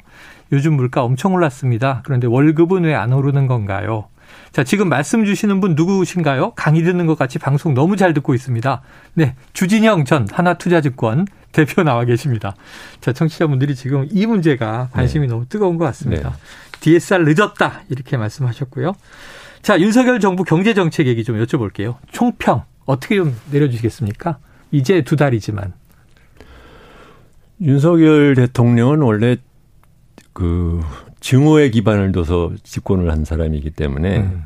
[0.51, 2.01] 요즘 물가 엄청 올랐습니다.
[2.05, 4.05] 그런데 월급은 왜 안 오르는 건가요?
[4.51, 6.51] 자, 지금 말씀 주시는 분 누구신가요?
[6.51, 8.81] 강의 듣는 것 같이 방송 너무 잘 듣고 있습니다.
[9.13, 12.55] 네, 주진영 전 하나투자증권 대표 나와 계십니다.
[12.99, 16.37] 자, 청취자분들이 지금 이 문제가 관심이 너무 뜨거운 것 같습니다.
[16.81, 18.93] DSR 늦었다 이렇게 말씀하셨고요.
[19.61, 21.95] 자, 윤석열 정부 경제 정책 얘기 좀 여쭤볼게요.
[22.11, 24.39] 총평 어떻게 좀 내려주시겠습니까?
[24.71, 25.73] 이제 두 달이지만.
[27.61, 29.37] 윤석열 대통령은 원래
[30.33, 30.81] 그
[31.21, 34.43] 증오에 기반을 둬서 집권을 한 사람이기 때문에 음.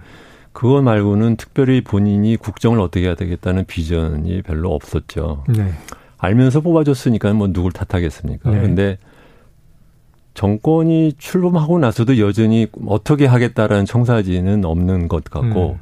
[0.52, 5.44] 그거 말고는 특별히 본인이 국정을 어떻게 해야 되겠다는 비전이 별로 없었죠.
[5.50, 5.72] 네.
[6.18, 8.52] 알면서 뽑아줬으니까 뭐 누굴 탓하겠습니까?
[8.52, 8.62] 네.
[8.62, 8.98] 근데
[10.34, 15.80] 정권이 출범하고 나서도 여전히 어떻게 하겠다라는 청사진은 없는 것 같고 음.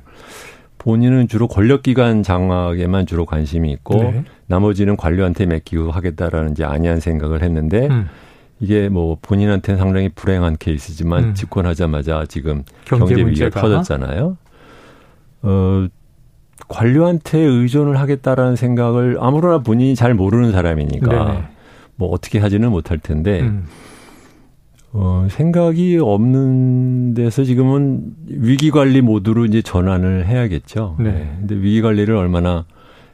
[0.78, 4.24] 본인은 주로 권력기관 장악에만 주로 관심이 있고 네.
[4.48, 8.08] 나머지는 관료한테 맡기고 하겠다라는 이제 안이한 생각을 했는데 음.
[8.64, 11.34] 이게 뭐 본인한테는 상당히 불행한 케이스지만 음.
[11.34, 13.50] 집권하자마자 지금 경제 경제, 위기가.
[13.50, 14.38] 터졌잖아요.
[15.42, 15.88] 어,
[16.70, 21.44] 관료한테 의존을 하겠다라는 생각을 아무러나 본인이 잘 모르는 사람이니까 네네.
[21.98, 23.66] 뭐 어떻게 하지는 못할 텐데 음.
[24.94, 30.96] 어, 생각이 없는 데서 지금은 위기 관리 모드로 이제 전환을 해야겠죠.
[31.00, 31.36] 네.
[31.40, 32.64] 근데 위기 관리를 얼마나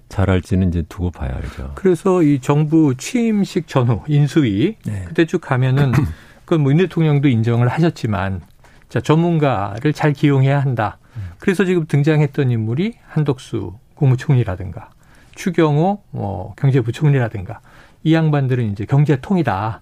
[0.10, 1.72] 잘할지는 이제 두고 봐야 알죠.
[1.76, 5.06] 그래서 이 정부 취임식 전후 인수위 네.
[5.08, 5.92] 그때 쭉 가면은
[6.46, 8.42] 그건 뭐윤 대통령도 인정을 하셨지만
[8.90, 10.98] 자 전문가를 잘 기용해야 한다.
[11.38, 14.90] 그래서 지금 등장했던 인물이 한덕수 국무총리라든가
[15.36, 17.60] 추경호 뭐 경제부총리라든가
[18.04, 19.82] 이 양반들은 이제 경제통이다.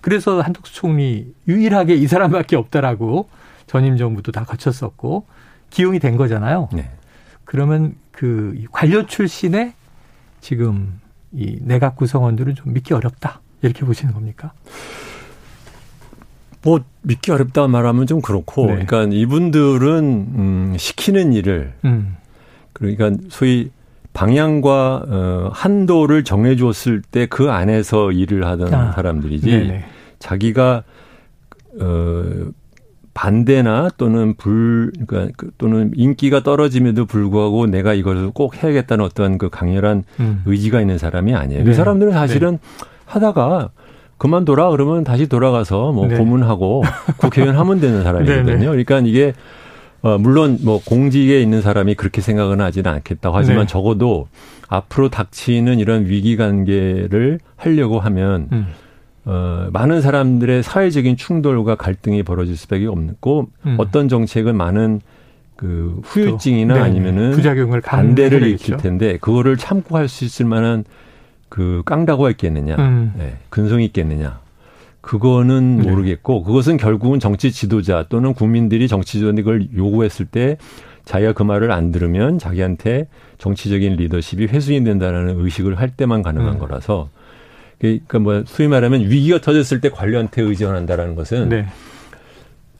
[0.00, 3.28] 그래서 한덕수 총리 유일하게 이 사람밖에 없다라고
[3.66, 5.26] 전임 정부도 다 거쳤었고
[5.68, 6.70] 기용이 된 거잖아요.
[6.72, 6.90] 네.
[7.46, 9.72] 그러면 그이 관료 출신의
[10.40, 11.00] 지금
[11.32, 14.52] 이 내각 구성원들은 좀 믿기 어렵다 이렇게 보시는 겁니까?
[16.62, 18.84] 뭐 믿기 어렵다 말하면 좀 그렇고, 네.
[18.84, 20.02] 그러니까 이분들은
[20.34, 22.16] 음, 시키는 일을 음,
[22.72, 23.70] 그러니까 소위
[24.12, 29.84] 방향과 어, 한도를 정해줬을 때 그 안에서 일을 하던 아, 사람들이지 네네.
[30.18, 30.82] 자기가
[31.80, 32.24] 어
[33.16, 39.48] 반대나 또는 불 그러니까 그- 또는 인기가 떨어짐에도 불구하고 내가 이걸 꼭 해야겠다는 어떤 그
[39.48, 41.60] 강렬한 음, 의지가 있는 사람이 아니에요.
[41.60, 41.64] 네.
[41.64, 42.58] 그 사람들은 사실은
[43.06, 43.70] 하다가
[44.18, 46.18] 그만둬라 그러면 다시 돌아가서 뭐 네.
[46.18, 46.82] 고문하고
[47.16, 48.44] 국회의원 하면 되는 사람이거든요.
[48.44, 48.66] 네, 네.
[48.66, 49.32] 그러니까 이게
[50.02, 53.66] 어 물론 뭐 공직에 있는 사람이 그렇게 생각은 하지는 않겠다고 하지만 네.
[53.66, 54.28] 적어도
[54.68, 58.66] 앞으로 닥치는 이런 위기 관계를 하려고 하면 음,
[59.26, 63.76] 어 많은 사람들의 사회적인 충돌과 갈등이 벌어질 수밖에 없고 음.
[63.78, 65.00] 어떤 정책은 많은
[65.56, 66.90] 그 후유증이나 또, 네네.
[66.90, 68.42] 아니면은 부작용을 반대를.
[68.46, 70.84] 일으킬 텐데 그거를 참고 할 수 있을 만한
[71.48, 73.12] 그 깡다구가 있겠느냐, 음.
[73.16, 74.40] 네, 근성이 있겠느냐.
[75.00, 75.90] 그거는 네.
[75.90, 80.56] 모르겠고 그것은 결국은 정치 지도자 또는 국민들이 정치 지도자는 걸 요구했을 때
[81.04, 83.06] 자기가 그 말을 안 들으면 자기한테
[83.38, 86.58] 정치적인 리더십이 훼손이 된다는 의식을 할 때만 가능한 음.
[86.58, 87.08] 거라서
[87.78, 91.66] 그러니까 뭐 소위 말하면 위기가 터졌을 때 관료한테 의존한다라는 것은 네.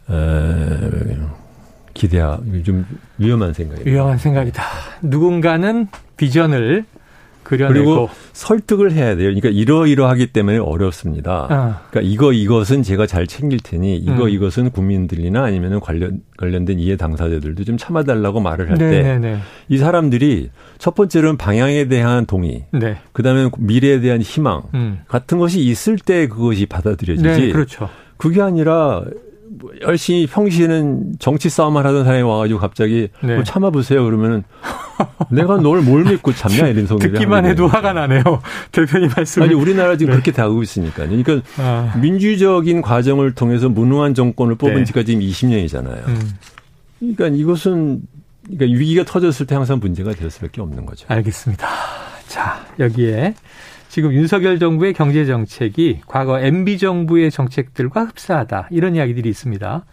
[0.09, 1.37] 어,
[1.93, 2.87] 기대하 좀
[3.19, 3.87] 위험한 생각이에요.
[3.91, 4.63] 위험한 생각이다.
[5.03, 6.85] 누군가는 비전을
[7.49, 9.27] 그리고 설득을 해야 돼요.
[9.29, 11.47] 그러니까 이러이러하기 때문에 어렵습니다.
[11.49, 14.29] 아, 그러니까 이거 이것은 제가 잘 챙길 테니 이거 음.
[14.29, 19.21] 이것은 국민들이나 아니면은 관련 관련된 이해 당사자들도 좀 참아달라고 말을 할 때
[19.69, 19.79] 이.
[19.79, 22.99] 사람들이 첫 번째로는 방향에 대한 동의, 네.
[23.13, 25.01] 그다음에 미래에 대한 희망 음.
[25.09, 27.29] 같은 것이 있을 때 그것이 받아들여지지.
[27.29, 27.89] 네, 그렇죠.
[28.17, 29.26] 그게 아니라 뭐
[29.83, 33.35] 열심히 평시에는 정치 싸움을 하던 사람이 와가지고 갑자기 네.
[33.35, 34.45] 뭐 참아보세요 그러면은
[35.31, 38.23] 내가 널 뭘 믿고 참냐 이런 소리를 듣기만 하게 해도 화가 나네요.
[38.73, 39.43] 대표님 말씀.
[39.43, 40.17] 아니 우리나라 지금 네.
[40.17, 41.09] 그렇게 다가고 있으니까요.
[41.09, 44.85] 그러니까 아, 민주적인 과정을 통해서 무능한 정권을 뽑은 네.
[44.85, 46.09] 지가 지금 20년이잖아요.
[46.09, 46.31] 음.
[46.99, 48.03] 그러니까 이것은
[48.49, 51.07] 그러니까 위기가 터졌을 때 항상 문제가 될 수밖에 없는 거죠.
[51.09, 51.69] 알겠습니다.
[52.29, 53.35] 자, 여기에
[53.97, 58.69] 지금 윤석열 정부의 경제 정책이 과거 MB 정부의 정책들과 흡사하다.
[58.71, 59.87] 이런 이야기들이 있습니다.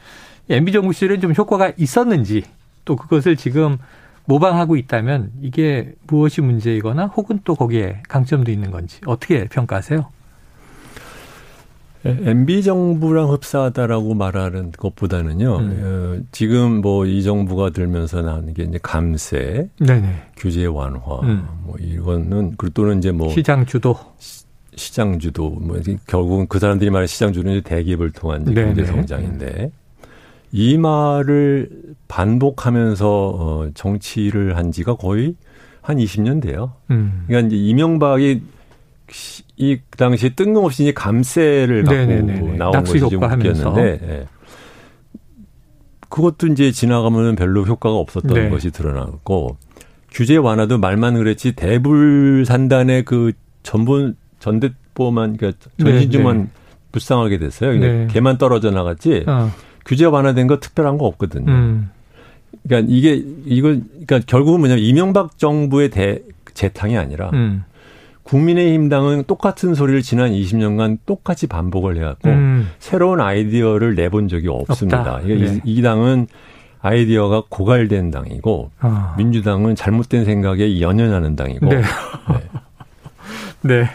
[0.50, 2.44] MB 정부 시절에 좀 효과가 있었는지
[2.84, 3.78] 또 그것을 지금
[4.26, 10.06] 모방하고 있다면 이게 무엇이 문제이거나 혹은 또 거기에 강점도 있는 건지 어떻게 평가하세요?
[12.06, 15.58] MB 정부랑 흡사하다라고 말하는 것보다는요.
[15.58, 15.82] 음.
[15.84, 20.14] 어, 지금 뭐 이 정부가 들면서 나오는 게 이제 감세, 네네.
[20.36, 21.48] 규제 완화, 음.
[21.64, 23.96] 뭐 이거는 그리고 또는 이제 뭐 시장 주도,
[24.76, 29.72] 시, 장 주도, 뭐 결국은 그 사람들이 말하는 시장 주도는 대기업을 통한 경제 성장인데
[30.52, 31.70] 이 말을
[32.08, 35.36] 반복하면서 어, 정치를 한 지가 거의
[35.82, 36.74] 한 20년 돼요.
[36.92, 37.24] 음.
[37.28, 38.42] 그러니까 이제 이명박이
[39.58, 42.58] 이 당시 뜬금없이 이제 감세를 갖고 네네네네.
[42.58, 44.28] 나온 것이 좀 웃겼는데 예.
[46.10, 48.50] 그것도 이제 지나가면 별로 효과가 없었던 네.
[48.50, 49.58] 것이 드러났고
[50.12, 53.32] 규제 완화도 말만 그랬지 대불 산단의 그
[53.64, 56.50] 전본 전대보만 그러니까 전신주만 네, 네.
[56.92, 57.80] 불쌍하게 됐어요.
[57.80, 58.08] 네.
[58.12, 59.52] 걔만 떨어져 나갔지 어.
[59.86, 61.52] 규제 완화된 거 특별한 거 없거든요.
[61.52, 61.90] 음.
[62.64, 66.22] 그러니까 이게 이거 그러니까 결국은 뭐냐면 이명박 정부의 대
[66.54, 67.64] 재탕이 아니라 음.
[68.24, 72.70] 국민의힘당은 똑같은 소리를 지난 20년간 똑같이 반복을 해왔고 음.
[72.80, 75.20] 새로운 아이디어를 내본 적이 없습니다.
[75.24, 75.34] 네.
[75.36, 76.28] 이, 이 당은
[76.82, 79.16] 아이디어가 고갈된 당이고 아.
[79.18, 81.68] 민주당은 잘못된 생각에 연연하는 당이고.
[81.68, 81.82] 네.
[81.82, 81.84] 네.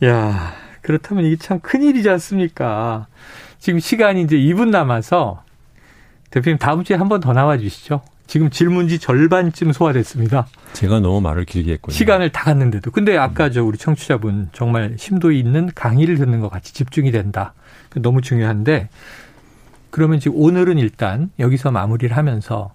[0.00, 0.06] 네.
[0.08, 3.06] 야 그렇다면 이게 참 큰일이지 않습니까?
[3.58, 5.42] 지금 시간이 이제 2분 남아서
[6.30, 8.00] 대표님 다음 주에 한 번 더 나와 주시죠.
[8.32, 10.46] 지금 질문지 절반쯤 소화됐습니다.
[10.72, 11.92] 제가 너무 말을 길게 했군요.
[11.94, 12.90] 시간을 다 갔는데도.
[12.90, 17.52] 근데 아까 저 우리 청취자분 정말 심도 있는 강의를 듣는 것 같이 집중이 된다.
[17.96, 18.88] 너무 중요한데
[19.90, 22.72] 그러면 지금 오늘은 일단 여기서 마무리를 하면서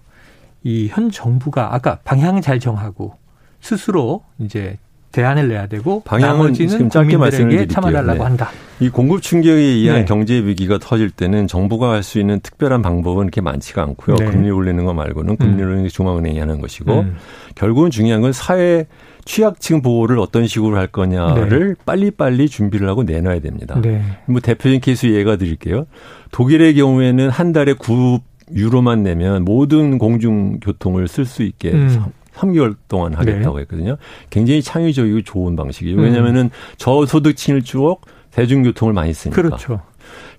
[0.62, 3.18] 이 현 정부가 아까 방향 잘 정하고
[3.60, 4.78] 스스로 이제
[5.12, 8.24] 대안을 내야 되고 방향은 지금 짧게 말씀을 참아달라고 네.
[8.24, 8.50] 한다.
[8.80, 10.04] 이 공급 충격에 의한 네.
[10.04, 14.16] 경제 위기가 터질 때는 정부가 할 수 있는 특별한 방법은 그렇게 많지가 않고요.
[14.16, 14.24] 네.
[14.26, 15.88] 금리 올리는 거 말고는 금리를 음.
[15.88, 17.16] 중앙은행이 하는 것이고 음.
[17.54, 18.86] 결국은 중요한 건 사회
[19.24, 21.74] 취약층 보호를 어떤 식으로 할 거냐를 네.
[21.84, 23.78] 빨리빨리 준비를 하고 내놔야 됩니다.
[23.82, 24.00] 네.
[24.26, 25.86] 뭐 대표적인 케이스 예가 드릴게요.
[26.30, 28.20] 독일의 경우에는 한 달에 9
[28.54, 32.06] 유로만 내면 모든 공중교통을 쓸 수 있게 음.
[32.38, 33.62] 3개월 동안 하겠다고 네.
[33.62, 33.96] 했거든요.
[34.30, 36.00] 굉장히 창의적이고 좋은 방식이에요.
[36.00, 36.50] 왜냐면은 음.
[36.76, 39.42] 저소득층일 쭉 대중교통을 많이 쓰니까.
[39.42, 39.80] 그렇죠.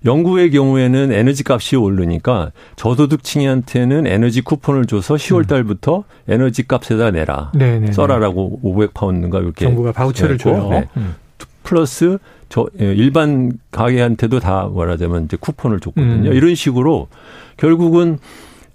[0.04, 5.44] 영국의 경우에는 에너지 값이 오르니까 저소득층한테는 에너지 쿠폰을 줘서 10월 음.
[5.44, 6.32] 달부터 음.
[6.32, 7.52] 에너지 값에다 내라.
[7.54, 7.92] 네네네.
[7.92, 10.68] 써라라고 500파운드인가 이렇게 정부가 바우처를 줘요.
[10.70, 10.88] 네.
[10.96, 11.14] 음.
[11.62, 16.30] 플러스 저 예, 일반 가게한테도 다 말하자면 이제 쿠폰을 줬거든요.
[16.30, 16.34] 음.
[16.34, 17.08] 이런 식으로
[17.56, 18.18] 결국은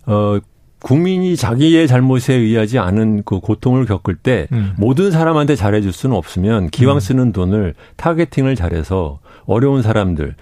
[0.05, 0.39] 어
[0.85, 4.73] 국민이 자기의 잘못에 의하지 않은 그 고통을 겪을 때 음.
[4.77, 6.99] 모든 사람한테 잘해줄 수는 없으면 기왕 음.
[6.99, 9.17] 쓰는 돈을 타겟팅을 잘해서
[9.47, 10.35] 어려운 사람들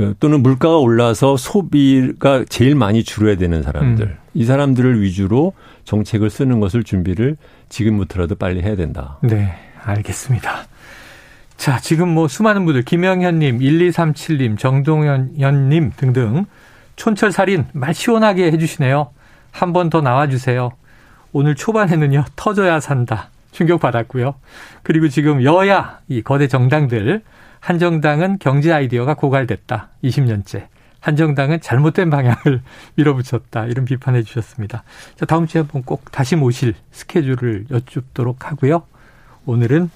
[0.00, 4.16] 어, 또는 물가가 올라서 소비가 제일 많이 줄어야 되는 사람들 음.
[4.34, 5.52] 이 사람들을 위주로
[5.84, 7.36] 정책을 쓰는 것을 준비를
[7.68, 9.18] 지금부터라도 빨리 해야 된다.
[9.22, 10.66] 네, 알겠습니다.
[11.56, 16.46] 자, 지금 뭐 수많은 분들 김영현님, 1237님, 정동현님 등등
[16.96, 19.10] 촌철살인 말 시원하게 해주시네요.
[19.58, 20.70] 한 번 더 나와주세요.
[21.32, 23.30] 오늘 초반에는요, 터져야 산다.
[23.52, 24.34] 충격받았고요.
[24.82, 27.22] 그리고 지금 여야, 이 거대 정당들,
[27.60, 29.88] 한정당은 경제 아이디어가 고갈됐다.
[30.04, 30.66] 20년째.
[31.00, 32.62] 한정당은 잘못된 방향을
[32.96, 33.66] 밀어붙였다.
[33.66, 34.84] 이런 비판해 주셨습니다.
[35.16, 38.82] 자, 다음 주에 한번 꼭 다시 모실 스케줄을 여쭙도록 하고요.
[39.46, 39.90] 오늘은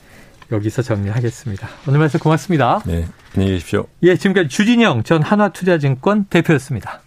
[0.50, 1.68] 여기서 정리하겠습니다.
[1.86, 2.80] 오늘 말씀 고맙습니다.
[2.84, 3.86] 네, 안녕히 계십시오.
[4.02, 7.02] 예, 지금까지 주진영 전 한화투자증권 대표였습니다.